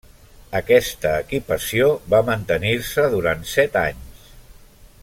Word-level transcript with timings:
Aquesta 0.59 1.11
equipació 1.25 1.91
va 2.15 2.23
mantenir-se 2.31 3.07
durant 3.17 3.47
set 3.53 3.79
anys. 3.87 4.29